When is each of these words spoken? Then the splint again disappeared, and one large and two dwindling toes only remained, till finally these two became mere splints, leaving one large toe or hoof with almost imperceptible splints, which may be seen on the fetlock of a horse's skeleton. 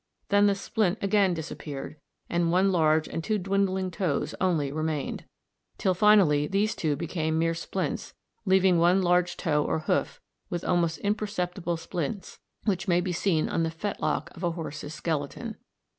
Then 0.29 0.47
the 0.47 0.55
splint 0.55 0.97
again 0.99 1.35
disappeared, 1.35 1.95
and 2.27 2.51
one 2.51 2.71
large 2.71 3.07
and 3.07 3.23
two 3.23 3.37
dwindling 3.37 3.91
toes 3.91 4.33
only 4.41 4.71
remained, 4.71 5.25
till 5.77 5.93
finally 5.93 6.47
these 6.47 6.73
two 6.73 6.95
became 6.95 7.37
mere 7.37 7.53
splints, 7.53 8.15
leaving 8.43 8.79
one 8.79 9.03
large 9.03 9.37
toe 9.37 9.63
or 9.63 9.81
hoof 9.81 10.19
with 10.49 10.63
almost 10.65 10.97
imperceptible 11.01 11.77
splints, 11.77 12.39
which 12.65 12.87
may 12.87 12.99
be 12.99 13.11
seen 13.13 13.47
on 13.47 13.61
the 13.61 13.69
fetlock 13.69 14.35
of 14.35 14.41
a 14.41 14.53
horse's 14.53 14.95
skeleton. 14.95 15.57